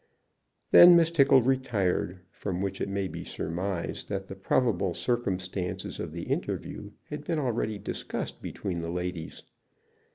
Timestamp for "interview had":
6.23-7.23